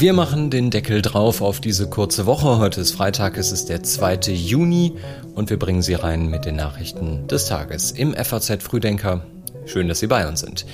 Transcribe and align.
Wir 0.00 0.12
machen 0.12 0.48
den 0.50 0.70
Deckel 0.70 1.02
drauf 1.02 1.42
auf 1.42 1.60
diese 1.60 1.90
kurze 1.90 2.24
Woche. 2.24 2.58
Heute 2.58 2.80
ist 2.80 2.92
Freitag, 2.92 3.36
es 3.36 3.50
ist 3.50 3.68
der 3.68 3.82
2. 3.82 4.32
Juni 4.32 4.94
und 5.34 5.50
wir 5.50 5.58
bringen 5.58 5.82
Sie 5.82 5.94
rein 5.94 6.30
mit 6.30 6.44
den 6.44 6.54
Nachrichten 6.54 7.26
des 7.26 7.46
Tages 7.46 7.90
im 7.90 8.14
FAZ 8.14 8.62
Frühdenker. 8.62 9.26
Schön, 9.66 9.88
dass 9.88 9.98
Sie 9.98 10.06
bei 10.06 10.28
uns 10.28 10.38
sind. 10.38 10.66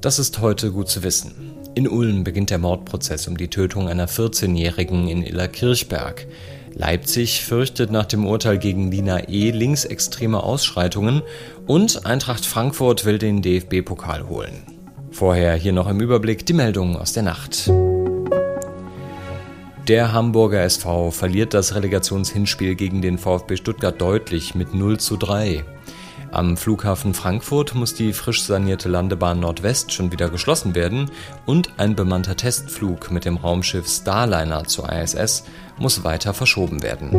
Das 0.00 0.20
ist 0.20 0.40
heute 0.40 0.70
gut 0.70 0.88
zu 0.88 1.02
wissen. 1.02 1.32
In 1.74 1.88
Ulm 1.88 2.22
beginnt 2.22 2.50
der 2.50 2.58
Mordprozess 2.58 3.26
um 3.26 3.36
die 3.36 3.48
Tötung 3.48 3.88
einer 3.88 4.06
14-Jährigen 4.06 5.08
in 5.08 5.24
Illerkirchberg. 5.24 6.28
Leipzig 6.72 7.44
fürchtet 7.44 7.90
nach 7.90 8.06
dem 8.06 8.24
Urteil 8.26 8.58
gegen 8.58 8.92
Lina 8.92 9.28
E. 9.28 9.50
linksextreme 9.50 10.40
Ausschreitungen 10.40 11.22
und 11.66 12.06
Eintracht 12.06 12.46
Frankfurt 12.46 13.04
will 13.04 13.18
den 13.18 13.42
DFB-Pokal 13.42 14.28
holen. 14.28 14.71
Vorher 15.12 15.54
hier 15.54 15.72
noch 15.72 15.88
im 15.88 16.00
Überblick 16.00 16.46
die 16.46 16.54
Meldungen 16.54 16.96
aus 16.96 17.12
der 17.12 17.22
Nacht. 17.22 17.70
Der 19.86 20.12
Hamburger 20.12 20.62
SV 20.62 21.10
verliert 21.10 21.54
das 21.54 21.74
Relegationshinspiel 21.74 22.74
gegen 22.74 23.02
den 23.02 23.18
VfB 23.18 23.56
Stuttgart 23.56 24.00
deutlich 24.00 24.54
mit 24.54 24.74
0 24.74 24.98
zu 24.98 25.16
3. 25.16 25.64
Am 26.30 26.56
Flughafen 26.56 27.12
Frankfurt 27.12 27.74
muss 27.74 27.94
die 27.94 28.14
frisch 28.14 28.42
sanierte 28.42 28.88
Landebahn 28.88 29.38
Nordwest 29.38 29.92
schon 29.92 30.12
wieder 30.12 30.30
geschlossen 30.30 30.74
werden 30.74 31.10
und 31.44 31.70
ein 31.76 31.94
bemannter 31.94 32.36
Testflug 32.36 33.10
mit 33.10 33.26
dem 33.26 33.36
Raumschiff 33.36 33.86
Starliner 33.86 34.64
zur 34.64 34.90
ISS 34.90 35.44
muss 35.78 36.04
weiter 36.04 36.32
verschoben 36.32 36.82
werden. 36.82 37.10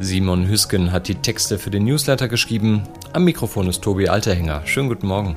Simon 0.00 0.48
Hüsken 0.48 0.90
hat 0.90 1.08
die 1.08 1.16
Texte 1.16 1.58
für 1.58 1.70
den 1.70 1.84
Newsletter 1.84 2.26
geschrieben. 2.26 2.82
Am 3.12 3.24
Mikrofon 3.24 3.68
ist 3.68 3.82
Tobi 3.82 4.08
Alterhänger. 4.08 4.62
Schönen 4.64 4.88
guten 4.88 5.06
Morgen. 5.06 5.36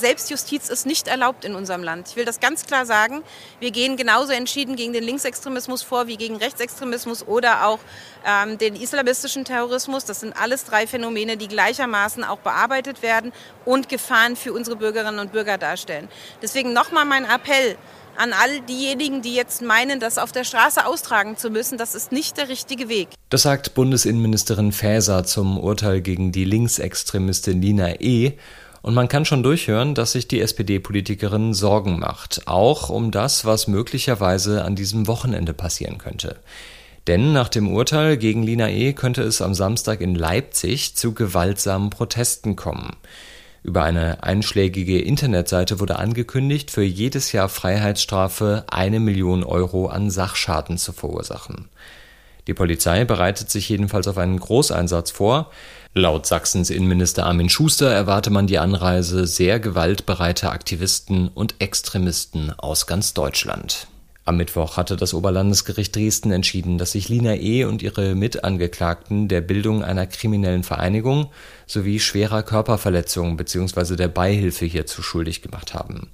Selbstjustiz 0.00 0.68
ist 0.68 0.86
nicht 0.86 1.08
erlaubt 1.08 1.44
in 1.44 1.54
unserem 1.54 1.82
Land. 1.82 2.08
Ich 2.08 2.16
will 2.16 2.24
das 2.24 2.40
ganz 2.40 2.66
klar 2.66 2.86
sagen. 2.86 3.22
Wir 3.60 3.70
gehen 3.70 3.96
genauso 3.96 4.32
entschieden 4.32 4.74
gegen 4.74 4.92
den 4.92 5.04
Linksextremismus 5.04 5.82
vor 5.82 6.06
wie 6.06 6.16
gegen 6.16 6.36
Rechtsextremismus 6.36 7.26
oder 7.26 7.66
auch 7.66 7.78
ähm, 8.26 8.58
den 8.58 8.74
islamistischen 8.76 9.44
Terrorismus. 9.44 10.06
Das 10.06 10.20
sind 10.20 10.34
alles 10.40 10.64
drei 10.64 10.86
Phänomene, 10.86 11.36
die 11.36 11.48
gleichermaßen 11.48 12.24
auch 12.24 12.38
bearbeitet 12.38 13.02
werden 13.02 13.32
und 13.64 13.88
Gefahren 13.88 14.36
für 14.36 14.52
unsere 14.52 14.76
Bürgerinnen 14.76 15.18
und 15.18 15.32
Bürger 15.32 15.58
darstellen. 15.58 16.08
Deswegen 16.42 16.72
nochmal 16.72 17.04
mein 17.04 17.24
Appell 17.24 17.76
an 18.16 18.32
all 18.32 18.60
diejenigen, 18.62 19.22
die 19.22 19.34
jetzt 19.34 19.62
meinen, 19.62 20.00
das 20.00 20.18
auf 20.18 20.32
der 20.32 20.44
Straße 20.44 20.86
austragen 20.86 21.36
zu 21.36 21.50
müssen, 21.50 21.78
das 21.78 21.94
ist 21.94 22.12
nicht 22.12 22.36
der 22.36 22.48
richtige 22.48 22.88
Weg. 22.88 23.08
Das 23.28 23.42
sagt 23.42 23.74
Bundesinnenministerin 23.74 24.72
Faeser 24.72 25.24
zum 25.24 25.58
Urteil 25.58 26.00
gegen 26.00 26.32
die 26.32 26.44
Linksextremistin 26.44 27.60
Lina 27.62 28.00
E. 28.00 28.32
Und 28.82 28.94
man 28.94 29.08
kann 29.08 29.24
schon 29.24 29.42
durchhören, 29.42 29.94
dass 29.94 30.12
sich 30.12 30.26
die 30.26 30.40
SPD-Politikerin 30.40 31.52
Sorgen 31.52 31.98
macht, 31.98 32.42
auch 32.46 32.88
um 32.88 33.10
das, 33.10 33.44
was 33.44 33.66
möglicherweise 33.66 34.64
an 34.64 34.74
diesem 34.74 35.06
Wochenende 35.06 35.52
passieren 35.52 35.98
könnte. 35.98 36.36
Denn 37.06 37.32
nach 37.32 37.48
dem 37.48 37.72
Urteil 37.72 38.16
gegen 38.16 38.42
Lina 38.42 38.68
E. 38.68 38.92
könnte 38.92 39.22
es 39.22 39.42
am 39.42 39.54
Samstag 39.54 40.00
in 40.00 40.14
Leipzig 40.14 40.96
zu 40.96 41.12
gewaltsamen 41.12 41.90
Protesten 41.90 42.56
kommen. 42.56 42.96
Über 43.62 43.82
eine 43.82 44.22
einschlägige 44.22 45.00
Internetseite 45.00 45.80
wurde 45.80 45.98
angekündigt, 45.98 46.70
für 46.70 46.82
jedes 46.82 47.32
Jahr 47.32 47.48
Freiheitsstrafe 47.48 48.64
eine 48.70 49.00
Million 49.00 49.44
Euro 49.44 49.86
an 49.86 50.10
Sachschaden 50.10 50.78
zu 50.78 50.92
verursachen. 50.92 51.68
Die 52.46 52.54
Polizei 52.54 53.04
bereitet 53.04 53.50
sich 53.50 53.68
jedenfalls 53.68 54.08
auf 54.08 54.16
einen 54.16 54.40
Großeinsatz 54.40 55.10
vor. 55.10 55.50
Laut 55.92 56.24
Sachsens 56.24 56.70
Innenminister 56.70 57.26
Armin 57.26 57.50
Schuster 57.50 57.92
erwarte 57.92 58.30
man 58.30 58.46
die 58.46 58.58
Anreise 58.58 59.26
sehr 59.26 59.60
gewaltbereiter 59.60 60.50
Aktivisten 60.52 61.28
und 61.28 61.56
Extremisten 61.58 62.52
aus 62.58 62.86
ganz 62.86 63.12
Deutschland. 63.12 63.88
Am 64.24 64.36
Mittwoch 64.36 64.76
hatte 64.76 64.96
das 64.96 65.14
Oberlandesgericht 65.14 65.96
Dresden 65.96 66.30
entschieden, 66.30 66.78
dass 66.78 66.92
sich 66.92 67.08
Lina 67.08 67.36
E. 67.36 67.64
und 67.64 67.82
ihre 67.82 68.14
Mitangeklagten 68.14 69.28
der 69.28 69.40
Bildung 69.40 69.82
einer 69.82 70.06
kriminellen 70.06 70.62
Vereinigung 70.62 71.30
sowie 71.66 71.98
schwerer 71.98 72.42
Körperverletzung 72.42 73.36
bzw. 73.36 73.96
der 73.96 74.08
Beihilfe 74.08 74.66
hierzu 74.66 75.02
schuldig 75.02 75.42
gemacht 75.42 75.74
haben. 75.74 76.10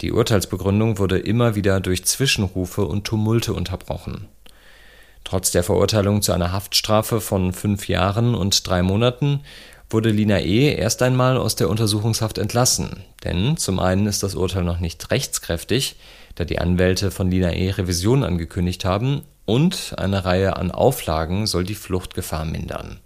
Die 0.00 0.12
Urteilsbegründung 0.12 0.98
wurde 0.98 1.18
immer 1.18 1.54
wieder 1.54 1.80
durch 1.80 2.04
Zwischenrufe 2.04 2.84
und 2.84 3.04
Tumulte 3.04 3.54
unterbrochen. 3.54 4.28
Trotz 5.24 5.50
der 5.50 5.62
Verurteilung 5.62 6.22
zu 6.22 6.32
einer 6.32 6.52
Haftstrafe 6.52 7.20
von 7.20 7.52
fünf 7.52 7.88
Jahren 7.88 8.34
und 8.34 8.68
drei 8.68 8.82
Monaten 8.82 9.40
wurde 9.88 10.10
Lina 10.10 10.40
E. 10.40 10.74
erst 10.74 11.02
einmal 11.02 11.36
aus 11.36 11.56
der 11.56 11.70
Untersuchungshaft 11.70 12.38
entlassen. 12.38 13.02
Denn 13.24 13.56
zum 13.56 13.78
einen 13.78 14.06
ist 14.06 14.22
das 14.22 14.34
Urteil 14.34 14.64
noch 14.64 14.80
nicht 14.80 15.10
rechtskräftig, 15.10 15.96
da 16.36 16.44
die 16.44 16.60
Anwälte 16.60 17.10
von 17.10 17.30
Lina 17.30 17.52
E. 17.52 17.70
Revision 17.70 18.22
angekündigt 18.22 18.84
haben, 18.84 19.22
und 19.46 19.94
eine 19.96 20.24
Reihe 20.24 20.56
an 20.56 20.70
Auflagen 20.70 21.46
soll 21.46 21.64
die 21.64 21.76
Fluchtgefahr 21.76 22.44
mindern. 22.44 22.98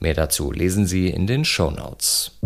Mehr 0.00 0.14
dazu 0.14 0.50
lesen 0.50 0.86
Sie 0.86 1.08
in 1.08 1.26
den 1.26 1.44
Show 1.44 1.70
Notes. 1.70 2.38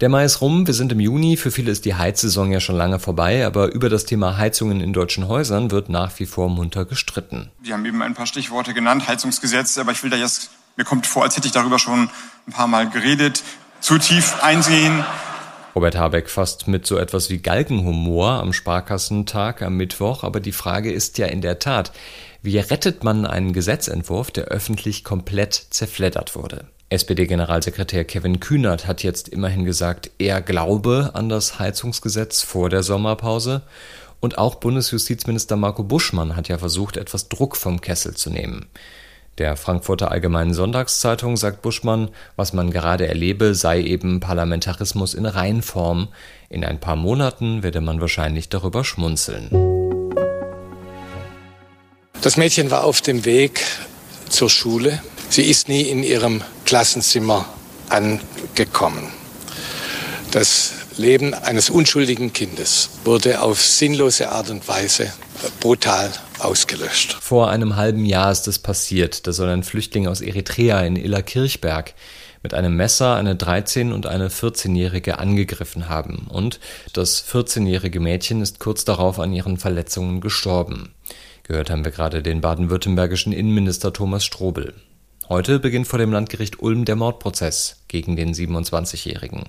Der 0.00 0.08
Mai 0.08 0.24
ist 0.24 0.40
rum, 0.40 0.66
wir 0.66 0.74
sind 0.74 0.90
im 0.90 0.98
Juni, 0.98 1.36
für 1.36 1.52
viele 1.52 1.70
ist 1.70 1.84
die 1.84 1.94
Heizsaison 1.94 2.50
ja 2.50 2.58
schon 2.58 2.74
lange 2.74 2.98
vorbei, 2.98 3.46
aber 3.46 3.72
über 3.72 3.88
das 3.88 4.04
Thema 4.04 4.36
Heizungen 4.36 4.80
in 4.80 4.92
deutschen 4.92 5.28
Häusern 5.28 5.70
wird 5.70 5.88
nach 5.88 6.18
wie 6.18 6.26
vor 6.26 6.48
munter 6.50 6.84
gestritten. 6.84 7.50
Sie 7.62 7.72
haben 7.72 7.86
eben 7.86 8.02
ein 8.02 8.14
paar 8.14 8.26
Stichworte 8.26 8.74
genannt, 8.74 9.06
Heizungsgesetz, 9.06 9.78
aber 9.78 9.92
ich 9.92 10.02
will 10.02 10.10
da 10.10 10.16
jetzt, 10.16 10.50
mir 10.76 10.84
kommt 10.84 11.06
vor, 11.06 11.22
als 11.22 11.36
hätte 11.36 11.46
ich 11.46 11.52
darüber 11.52 11.78
schon 11.78 12.10
ein 12.46 12.52
paar 12.52 12.66
Mal 12.66 12.90
geredet, 12.90 13.44
zu 13.80 13.98
tief 13.98 14.42
einsehen. 14.42 15.04
Robert 15.74 15.96
Habeck 15.96 16.30
fasst 16.30 16.68
mit 16.68 16.86
so 16.86 16.96
etwas 16.96 17.30
wie 17.30 17.38
Galgenhumor 17.38 18.30
am 18.34 18.52
Sparkassentag 18.52 19.60
am 19.60 19.76
Mittwoch, 19.76 20.22
aber 20.22 20.38
die 20.38 20.52
Frage 20.52 20.92
ist 20.92 21.18
ja 21.18 21.26
in 21.26 21.40
der 21.40 21.58
Tat, 21.58 21.92
wie 22.42 22.58
rettet 22.58 23.02
man 23.02 23.26
einen 23.26 23.52
Gesetzentwurf, 23.52 24.30
der 24.30 24.44
öffentlich 24.44 25.02
komplett 25.02 25.54
zerfleddert 25.54 26.36
wurde? 26.36 26.66
SPD-Generalsekretär 26.90 28.04
Kevin 28.04 28.38
Kühnert 28.38 28.86
hat 28.86 29.02
jetzt 29.02 29.28
immerhin 29.28 29.64
gesagt, 29.64 30.10
er 30.18 30.40
glaube 30.40 31.10
an 31.14 31.28
das 31.28 31.58
Heizungsgesetz 31.58 32.42
vor 32.42 32.70
der 32.70 32.82
Sommerpause. 32.82 33.62
Und 34.20 34.38
auch 34.38 34.54
Bundesjustizminister 34.54 35.56
Marco 35.56 35.82
Buschmann 35.82 36.36
hat 36.36 36.48
ja 36.48 36.56
versucht, 36.56 36.96
etwas 36.96 37.28
Druck 37.28 37.56
vom 37.56 37.80
Kessel 37.80 38.14
zu 38.14 38.30
nehmen. 38.30 38.66
Der 39.38 39.56
Frankfurter 39.56 40.12
Allgemeinen 40.12 40.54
Sonntagszeitung 40.54 41.36
sagt 41.36 41.60
Buschmann, 41.60 42.10
was 42.36 42.52
man 42.52 42.70
gerade 42.70 43.08
erlebe, 43.08 43.56
sei 43.56 43.82
eben 43.82 44.20
Parlamentarismus 44.20 45.12
in 45.12 45.26
Reinform. 45.26 46.08
In 46.48 46.64
ein 46.64 46.78
paar 46.78 46.94
Monaten 46.94 47.64
werde 47.64 47.80
man 47.80 48.00
wahrscheinlich 48.00 48.48
darüber 48.48 48.84
schmunzeln. 48.84 49.50
Das 52.22 52.36
Mädchen 52.36 52.70
war 52.70 52.84
auf 52.84 53.00
dem 53.00 53.24
Weg 53.24 53.64
zur 54.28 54.48
Schule. 54.48 55.02
Sie 55.28 55.42
ist 55.42 55.68
nie 55.68 55.82
in 55.82 56.04
ihrem 56.04 56.42
Klassenzimmer 56.64 57.44
angekommen. 57.88 59.08
Das 60.30 60.72
Leben 60.96 61.34
eines 61.34 61.70
unschuldigen 61.70 62.32
Kindes 62.32 62.90
wurde 63.04 63.42
auf 63.42 63.60
sinnlose 63.60 64.30
Art 64.30 64.50
und 64.50 64.66
Weise 64.68 65.12
brutal 65.60 66.10
ausgelöscht. 66.38 67.16
Vor 67.20 67.50
einem 67.50 67.76
halben 67.76 68.04
Jahr 68.04 68.30
ist 68.30 68.48
es 68.48 68.58
passiert. 68.58 69.26
Da 69.26 69.32
soll 69.32 69.48
ein 69.48 69.62
Flüchtling 69.62 70.06
aus 70.06 70.20
Eritrea 70.20 70.80
in 70.80 70.96
Illerkirchberg 70.96 71.94
mit 72.42 72.52
einem 72.52 72.76
Messer 72.76 73.16
eine 73.16 73.34
13- 73.34 73.92
und 73.92 74.06
eine 74.06 74.28
14-Jährige 74.28 75.18
angegriffen 75.18 75.88
haben. 75.88 76.26
Und 76.28 76.60
das 76.92 77.24
14-jährige 77.26 78.00
Mädchen 78.00 78.42
ist 78.42 78.60
kurz 78.60 78.84
darauf 78.84 79.18
an 79.18 79.32
ihren 79.32 79.56
Verletzungen 79.56 80.20
gestorben. 80.20 80.94
Gehört 81.44 81.70
haben 81.70 81.84
wir 81.84 81.92
gerade 81.92 82.22
den 82.22 82.40
baden-württembergischen 82.40 83.32
Innenminister 83.32 83.92
Thomas 83.92 84.24
Strobel. 84.24 84.74
Heute 85.28 85.58
beginnt 85.58 85.86
vor 85.86 85.98
dem 85.98 86.12
Landgericht 86.12 86.60
Ulm 86.60 86.84
der 86.84 86.96
Mordprozess 86.96 87.82
gegen 87.88 88.14
den 88.14 88.34
27-Jährigen. 88.34 89.44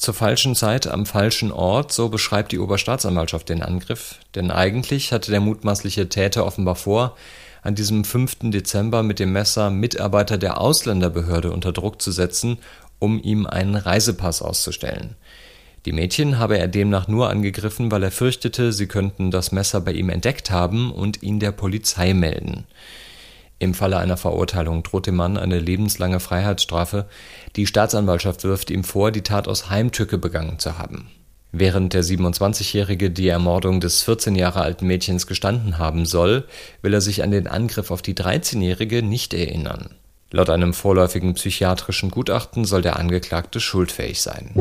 Zur 0.00 0.14
falschen 0.14 0.54
Zeit 0.54 0.86
am 0.86 1.04
falschen 1.04 1.52
Ort, 1.52 1.92
so 1.92 2.08
beschreibt 2.08 2.52
die 2.52 2.58
Oberstaatsanwaltschaft 2.58 3.50
den 3.50 3.62
Angriff, 3.62 4.14
denn 4.34 4.50
eigentlich 4.50 5.12
hatte 5.12 5.30
der 5.30 5.40
mutmaßliche 5.40 6.08
Täter 6.08 6.46
offenbar 6.46 6.76
vor, 6.76 7.18
an 7.60 7.74
diesem 7.74 8.04
5. 8.04 8.36
Dezember 8.44 9.02
mit 9.02 9.18
dem 9.18 9.30
Messer 9.32 9.68
Mitarbeiter 9.68 10.38
der 10.38 10.58
Ausländerbehörde 10.58 11.52
unter 11.52 11.72
Druck 11.72 12.00
zu 12.00 12.12
setzen, 12.12 12.56
um 12.98 13.22
ihm 13.22 13.44
einen 13.44 13.74
Reisepass 13.74 14.40
auszustellen. 14.40 15.16
Die 15.84 15.92
Mädchen 15.92 16.38
habe 16.38 16.56
er 16.56 16.68
demnach 16.68 17.06
nur 17.06 17.28
angegriffen, 17.28 17.92
weil 17.92 18.02
er 18.02 18.10
fürchtete, 18.10 18.72
sie 18.72 18.86
könnten 18.86 19.30
das 19.30 19.52
Messer 19.52 19.82
bei 19.82 19.92
ihm 19.92 20.08
entdeckt 20.08 20.50
haben 20.50 20.92
und 20.92 21.22
ihn 21.22 21.40
der 21.40 21.52
Polizei 21.52 22.14
melden. 22.14 22.64
Im 23.60 23.74
Falle 23.74 23.98
einer 23.98 24.16
Verurteilung 24.16 24.82
droht 24.82 25.06
dem 25.06 25.16
Mann 25.16 25.36
eine 25.36 25.58
lebenslange 25.58 26.18
Freiheitsstrafe. 26.18 27.04
Die 27.56 27.66
Staatsanwaltschaft 27.66 28.42
wirft 28.42 28.70
ihm 28.70 28.84
vor, 28.84 29.12
die 29.12 29.20
Tat 29.20 29.46
aus 29.46 29.68
Heimtücke 29.68 30.16
begangen 30.16 30.58
zu 30.58 30.78
haben. 30.78 31.10
Während 31.52 31.92
der 31.92 32.02
27-Jährige 32.02 33.10
die 33.10 33.28
Ermordung 33.28 33.80
des 33.80 34.02
14 34.02 34.34
Jahre 34.34 34.62
alten 34.62 34.86
Mädchens 34.86 35.26
gestanden 35.26 35.76
haben 35.76 36.06
soll, 36.06 36.46
will 36.80 36.94
er 36.94 37.02
sich 37.02 37.22
an 37.22 37.32
den 37.32 37.46
Angriff 37.48 37.90
auf 37.90 38.00
die 38.00 38.14
13-Jährige 38.14 39.02
nicht 39.02 39.34
erinnern. 39.34 39.90
Laut 40.30 40.48
einem 40.48 40.72
vorläufigen 40.72 41.34
psychiatrischen 41.34 42.10
Gutachten 42.10 42.64
soll 42.64 42.80
der 42.80 42.96
Angeklagte 42.96 43.60
schuldfähig 43.60 44.22
sein. 44.22 44.54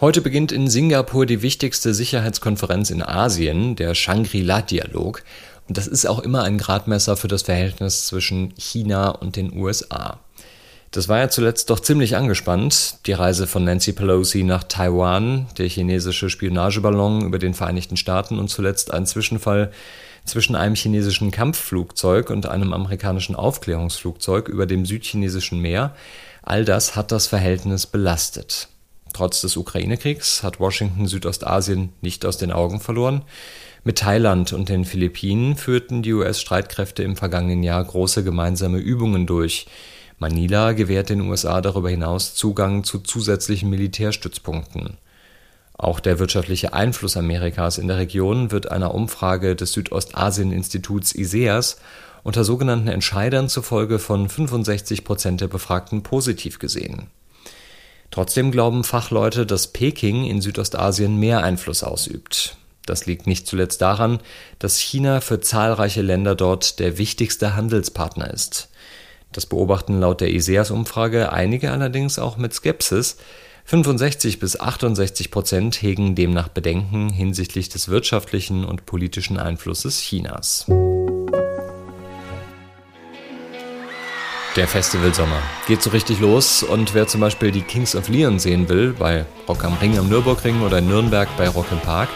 Heute 0.00 0.20
beginnt 0.20 0.52
in 0.52 0.68
Singapur 0.68 1.26
die 1.26 1.42
wichtigste 1.42 1.92
Sicherheitskonferenz 1.92 2.90
in 2.90 3.02
Asien, 3.02 3.74
der 3.74 3.96
Shangri-La-Dialog. 3.96 5.24
Das 5.68 5.86
ist 5.86 6.06
auch 6.06 6.20
immer 6.20 6.44
ein 6.44 6.56
Gradmesser 6.56 7.16
für 7.16 7.28
das 7.28 7.42
Verhältnis 7.42 8.06
zwischen 8.06 8.54
China 8.56 9.10
und 9.10 9.36
den 9.36 9.52
USA. 9.52 10.18
Das 10.90 11.08
war 11.08 11.18
ja 11.18 11.28
zuletzt 11.28 11.68
doch 11.68 11.80
ziemlich 11.80 12.16
angespannt. 12.16 13.06
Die 13.06 13.12
Reise 13.12 13.46
von 13.46 13.64
Nancy 13.64 13.92
Pelosi 13.92 14.42
nach 14.44 14.64
Taiwan, 14.64 15.46
der 15.58 15.68
chinesische 15.68 16.30
Spionageballon 16.30 17.26
über 17.26 17.38
den 17.38 17.52
Vereinigten 17.52 17.98
Staaten 17.98 18.38
und 18.38 18.48
zuletzt 18.48 18.94
ein 18.94 19.04
Zwischenfall 19.04 19.70
zwischen 20.24 20.56
einem 20.56 20.74
chinesischen 20.74 21.30
Kampfflugzeug 21.30 22.30
und 22.30 22.46
einem 22.46 22.72
amerikanischen 22.72 23.36
Aufklärungsflugzeug 23.36 24.48
über 24.48 24.64
dem 24.64 24.86
südchinesischen 24.86 25.60
Meer, 25.60 25.94
all 26.42 26.64
das 26.64 26.96
hat 26.96 27.12
das 27.12 27.26
Verhältnis 27.26 27.86
belastet. 27.86 28.68
Trotz 29.12 29.42
des 29.42 29.56
Ukraine-Kriegs 29.56 30.42
hat 30.42 30.60
Washington 30.60 31.06
Südostasien 31.06 31.92
nicht 32.00 32.24
aus 32.24 32.38
den 32.38 32.52
Augen 32.52 32.80
verloren. 32.80 33.22
Mit 33.84 33.98
Thailand 33.98 34.52
und 34.52 34.68
den 34.68 34.84
Philippinen 34.84 35.56
führten 35.56 36.02
die 36.02 36.12
US-Streitkräfte 36.12 37.02
im 37.02 37.16
vergangenen 37.16 37.62
Jahr 37.62 37.84
große 37.84 38.24
gemeinsame 38.24 38.78
Übungen 38.78 39.26
durch. 39.26 39.66
Manila 40.18 40.72
gewährt 40.72 41.10
den 41.10 41.20
USA 41.22 41.60
darüber 41.60 41.90
hinaus 41.90 42.34
Zugang 42.34 42.82
zu 42.82 42.98
zusätzlichen 42.98 43.70
Militärstützpunkten. 43.70 44.96
Auch 45.74 46.00
der 46.00 46.18
wirtschaftliche 46.18 46.72
Einfluss 46.72 47.16
Amerikas 47.16 47.78
in 47.78 47.86
der 47.86 47.98
Region 47.98 48.50
wird 48.50 48.70
einer 48.70 48.94
Umfrage 48.94 49.54
des 49.54 49.72
Südostasien-Instituts 49.74 51.14
ISEAS 51.14 51.80
unter 52.24 52.42
sogenannten 52.42 52.88
Entscheidern 52.88 53.48
zufolge 53.48 54.00
von 54.00 54.28
65 54.28 55.04
Prozent 55.04 55.40
der 55.40 55.46
Befragten 55.46 56.02
positiv 56.02 56.58
gesehen. 56.58 57.06
Trotzdem 58.10 58.50
glauben 58.50 58.82
Fachleute, 58.82 59.46
dass 59.46 59.68
Peking 59.68 60.24
in 60.24 60.40
Südostasien 60.40 61.16
mehr 61.16 61.44
Einfluss 61.44 61.84
ausübt. 61.84 62.56
Das 62.88 63.06
liegt 63.06 63.26
nicht 63.26 63.46
zuletzt 63.46 63.82
daran, 63.82 64.18
dass 64.58 64.78
China 64.78 65.20
für 65.20 65.40
zahlreiche 65.40 66.02
Länder 66.02 66.34
dort 66.34 66.78
der 66.78 66.96
wichtigste 66.96 67.54
Handelspartner 67.54 68.32
ist. 68.32 68.70
Das 69.32 69.44
beobachten 69.44 70.00
laut 70.00 70.22
der 70.22 70.30
ISEAS-Umfrage 70.32 71.30
einige 71.30 71.70
allerdings 71.70 72.18
auch 72.18 72.38
mit 72.38 72.54
Skepsis, 72.54 73.18
65 73.66 74.38
bis 74.38 74.58
68 74.58 75.30
Prozent 75.30 75.82
hegen 75.82 76.14
demnach 76.14 76.48
Bedenken 76.48 77.10
hinsichtlich 77.10 77.68
des 77.68 77.90
wirtschaftlichen 77.90 78.64
und 78.64 78.86
politischen 78.86 79.38
Einflusses 79.38 80.00
Chinas. 80.00 80.64
Der 84.56 84.66
Festivalsommer 84.66 85.42
geht 85.66 85.82
so 85.82 85.90
richtig 85.90 86.20
los 86.20 86.62
und 86.62 86.94
wer 86.94 87.06
zum 87.06 87.20
Beispiel 87.20 87.50
die 87.50 87.60
Kings 87.60 87.94
of 87.94 88.08
Leon 88.08 88.38
sehen 88.38 88.70
will, 88.70 88.94
bei 88.98 89.26
Rock 89.46 89.62
am 89.64 89.74
Ring 89.74 89.98
am 89.98 90.08
Nürburgring 90.08 90.62
oder 90.62 90.78
in 90.78 90.88
Nürnberg 90.88 91.28
bei 91.36 91.48
Rock 91.48 91.66
im 91.70 91.80
Park, 91.80 92.08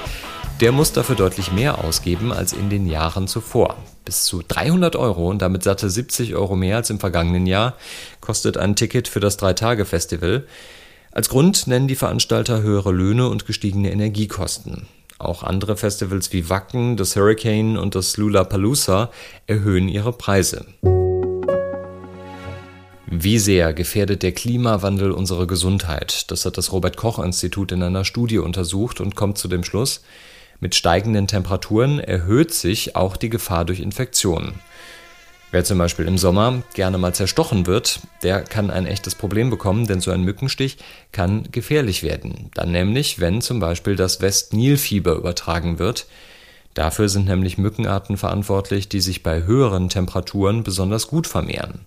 der 0.61 0.73
muss 0.73 0.93
dafür 0.93 1.17
deutlich 1.17 1.53
mehr 1.53 1.85
ausgeben 1.85 2.33
als 2.33 2.53
in 2.53 2.71
den 2.71 2.87
Jahren 2.87 3.27
zuvor. 3.29 3.77
Bis 4.05 4.25
zu 4.25 4.43
300 4.47 4.97
Euro 4.97 5.29
und 5.29 5.41
damit 5.43 5.63
satte 5.63 5.89
70 5.89 6.35
Euro 6.35 6.57
mehr 6.57 6.77
als 6.77 6.91
im 6.91 7.01
vergangenen 7.01 7.47
Jahr 7.47 7.75
kostet 8.21 8.57
ein 8.57 8.77
Ticket 8.77 9.09
für 9.09 9.21
das 9.21 9.37
Drei-Tage-Festival. 9.37 10.47
Als 11.13 11.29
Grund 11.29 11.67
nennen 11.67 11.89
die 11.89 11.95
Veranstalter 11.95 12.63
höhere 12.63 12.93
Löhne 12.93 13.29
und 13.29 13.47
gestiegene 13.47 13.93
Energiekosten. 13.93 14.87
Auch 15.19 15.43
andere 15.43 15.77
Festivals 15.77 16.33
wie 16.33 16.49
Wacken, 16.49 16.97
das 16.97 17.15
Hurricane 17.15 17.77
und 17.79 17.95
das 17.95 18.17
Lollapalooza 18.17 19.11
erhöhen 19.47 19.89
ihre 19.89 20.13
Preise. 20.13 20.67
Wie 23.07 23.39
sehr 23.39 23.73
gefährdet 23.75 24.23
der 24.23 24.33
Klimawandel 24.33 25.13
unsere 25.13 25.47
Gesundheit? 25.47 26.31
Das 26.31 26.47
hat 26.47 26.57
das 26.57 26.73
Robert 26.73 26.97
Koch 26.97 27.19
Institut 27.19 27.71
in 27.71 27.83
einer 27.83 28.05
Studie 28.07 28.39
untersucht 28.39 29.01
und 29.01 29.15
kommt 29.15 29.37
zu 29.37 29.49
dem 29.49 29.65
Schluss, 29.65 30.03
mit 30.63 30.77
steigenden 30.77 31.27
Temperaturen 31.27 31.99
erhöht 31.99 32.55
sich 32.55 32.95
auch 32.95 33.17
die 33.17 33.31
Gefahr 33.31 33.65
durch 33.65 33.81
Infektionen. 33.81 34.61
Wer 35.51 35.65
zum 35.65 35.77
Beispiel 35.77 36.07
im 36.07 36.19
Sommer 36.19 36.63
gerne 36.73 36.99
mal 36.99 37.13
zerstochen 37.13 37.67
wird, 37.67 37.99
der 38.23 38.43
kann 38.43 38.71
ein 38.71 38.87
echtes 38.87 39.17
Problem 39.17 39.51
bekommen, 39.51 39.89
denn 39.89 40.01
so 40.01 40.13
ein 40.13 40.23
Mückenstich 40.23 40.79
kann 41.11 41.49
gefährlich 41.51 42.05
werden. 42.05 42.53
Dann 42.55 42.71
nämlich, 42.71 43.19
wenn 43.19 43.41
zum 43.41 43.59
Beispiel 43.59 43.97
das 43.97 44.21
West-Nil-Fieber 44.21 45.17
übertragen 45.17 45.81
wird. 45.81 46.07
Dafür 46.75 47.09
sind 47.09 47.27
nämlich 47.27 47.59
Mückenarten 47.59 48.17
verantwortlich, 48.17 48.89
die 48.89 49.01
sich 49.01 49.25
bei 49.25 49.43
höheren 49.43 49.89
Temperaturen 49.89 50.63
besonders 50.63 51.09
gut 51.09 51.27
vermehren. 51.27 51.81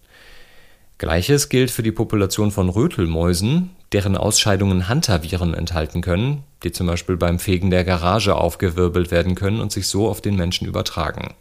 Gleiches 0.98 1.48
gilt 1.48 1.72
für 1.72 1.82
die 1.82 1.94
Population 1.94 2.52
von 2.52 2.68
Rötelmäusen, 2.68 3.70
deren 3.96 4.18
Ausscheidungen 4.18 4.90
Hantaviren 4.90 5.54
enthalten 5.54 6.02
können, 6.02 6.44
die 6.64 6.74
zum 6.74 6.86
Beispiel 6.86 7.16
beim 7.16 7.40
Fegen 7.40 7.70
der 7.70 7.86
Garage 7.86 8.36
aufgewirbelt 8.36 9.10
werden 9.10 9.36
können 9.36 9.62
und 9.62 9.72
sich 9.72 9.88
so 9.88 10.10
auf 10.10 10.20
den 10.20 10.36
Menschen 10.36 10.68
übertragen. 10.68 11.34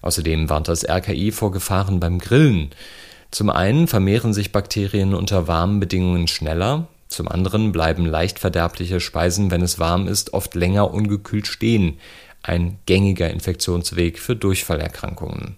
Außerdem 0.00 0.48
warnt 0.48 0.68
das 0.68 0.88
RKI 0.88 1.32
vor 1.32 1.50
Gefahren 1.50 1.98
beim 1.98 2.20
Grillen. 2.20 2.70
Zum 3.32 3.50
einen 3.50 3.88
vermehren 3.88 4.32
sich 4.32 4.52
Bakterien 4.52 5.12
unter 5.12 5.48
warmen 5.48 5.80
Bedingungen 5.80 6.28
schneller, 6.28 6.86
zum 7.08 7.26
anderen 7.26 7.72
bleiben 7.72 8.06
leicht 8.06 8.38
verderbliche 8.38 9.00
Speisen, 9.00 9.50
wenn 9.50 9.62
es 9.62 9.80
warm 9.80 10.06
ist, 10.06 10.34
oft 10.34 10.54
länger 10.54 10.94
ungekühlt 10.94 11.48
stehen. 11.48 11.98
Ein 12.44 12.78
gängiger 12.86 13.28
Infektionsweg 13.28 14.20
für 14.20 14.36
Durchfallerkrankungen. 14.36 15.56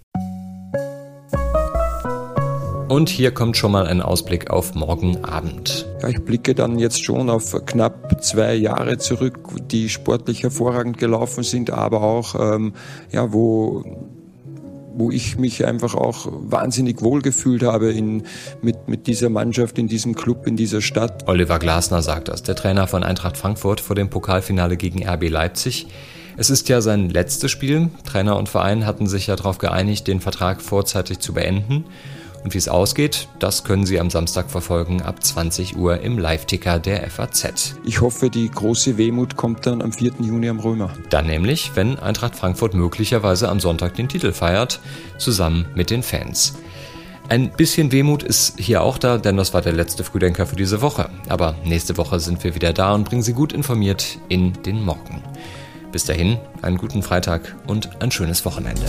Und 2.87 3.09
hier 3.09 3.31
kommt 3.31 3.57
schon 3.57 3.71
mal 3.71 3.87
ein 3.87 4.01
Ausblick 4.01 4.51
auf 4.51 4.75
morgen 4.75 5.23
Abend. 5.25 5.87
Ja, 6.03 6.09
ich 6.09 6.23
blicke 6.23 6.53
dann 6.53 6.77
jetzt 6.77 7.03
schon 7.03 7.31
auf 7.31 7.55
knapp 7.65 8.23
zwei 8.23 8.53
Jahre 8.53 8.99
zurück, 8.99 9.39
die 9.71 9.89
sportlich 9.89 10.43
hervorragend 10.43 10.99
gelaufen 10.99 11.43
sind, 11.43 11.71
aber 11.71 12.03
auch 12.03 12.35
ähm, 12.39 12.73
ja, 13.11 13.33
wo 13.33 13.83
wo 14.97 15.11
ich 15.11 15.37
mich 15.37 15.65
einfach 15.65 15.93
auch 15.93 16.27
wahnsinnig 16.31 17.01
wohlgefühlt 17.01 17.63
habe 17.63 17.91
in, 17.91 18.23
mit, 18.61 18.87
mit 18.87 19.07
dieser 19.07 19.27
Mannschaft, 19.27 19.77
in 19.77 19.89
diesem 19.89 20.15
Club, 20.15 20.47
in 20.47 20.55
dieser 20.55 20.79
Stadt. 20.79 21.27
Oliver 21.27 21.59
Glasner 21.59 22.01
sagt 22.01 22.29
das, 22.29 22.43
der 22.43 22.55
Trainer 22.55 22.87
von 22.87 23.03
Eintracht 23.03 23.35
Frankfurt 23.35 23.81
vor 23.81 23.97
dem 23.97 24.09
Pokalfinale 24.09 24.77
gegen 24.77 25.05
RB 25.05 25.27
Leipzig. 25.27 25.87
Es 26.37 26.49
ist 26.49 26.69
ja 26.69 26.79
sein 26.79 27.09
letztes 27.09 27.51
Spiel. 27.51 27.89
Trainer 28.05 28.37
und 28.37 28.47
Verein 28.47 28.85
hatten 28.85 29.07
sich 29.07 29.27
ja 29.27 29.35
darauf 29.35 29.57
geeinigt, 29.57 30.07
den 30.07 30.21
Vertrag 30.21 30.61
vorzeitig 30.61 31.19
zu 31.19 31.33
beenden. 31.33 31.83
Und 32.45 32.53
wie 32.53 32.59
es 32.59 32.67
ausgeht, 32.67 33.27
das 33.39 33.63
können 33.63 33.87
Sie 33.87 33.99
am 33.99 34.11
Samstag 34.11 34.51
verfolgen 34.51 35.01
ab 35.01 35.23
20 35.23 35.77
Uhr 35.77 36.01
im 36.01 36.19
Live-Ticker 36.19 36.77
der 36.77 37.09
FAZ. 37.09 37.73
Ich 37.83 38.01
hoffe, 38.01 38.29
die 38.29 38.51
große 38.51 38.99
Wehmut 38.99 39.35
kommt 39.35 39.65
dann 39.65 39.81
am 39.81 39.91
4. 39.91 40.11
Juni 40.19 40.47
am 40.47 40.59
Römer. 40.59 40.91
Dann 41.09 41.25
nämlich, 41.25 41.71
wenn 41.73 41.97
Eintracht 41.97 42.35
Frankfurt 42.35 42.75
möglicherweise 42.75 43.49
am 43.49 43.59
Sonntag 43.59 43.95
den 43.95 44.09
Titel 44.09 44.31
feiert, 44.31 44.79
zusammen 45.17 45.65
mit 45.73 45.89
den 45.89 46.03
Fans. 46.03 46.53
Ein 47.29 47.49
bisschen 47.49 47.91
Wehmut 47.91 48.21
ist 48.21 48.59
hier 48.59 48.83
auch 48.83 48.99
da, 48.99 49.17
denn 49.17 49.37
das 49.37 49.55
war 49.55 49.63
der 49.63 49.73
letzte 49.73 50.03
Frühdenker 50.03 50.45
für 50.45 50.55
diese 50.55 50.83
Woche. 50.83 51.09
Aber 51.27 51.55
nächste 51.65 51.97
Woche 51.97 52.19
sind 52.19 52.43
wir 52.43 52.53
wieder 52.53 52.73
da 52.73 52.93
und 52.93 53.05
bringen 53.05 53.23
Sie 53.23 53.33
gut 53.33 53.53
informiert 53.53 54.19
in 54.29 54.53
den 54.61 54.85
Morgen. 54.85 55.23
Bis 55.91 56.05
dahin, 56.05 56.37
einen 56.61 56.77
guten 56.77 57.01
Freitag 57.01 57.55
und 57.65 58.03
ein 58.03 58.11
schönes 58.11 58.45
Wochenende. 58.45 58.85